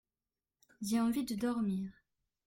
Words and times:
J’ai 0.81 0.99
envie 0.99 1.23
de 1.25 1.35
dormir. 1.35 1.91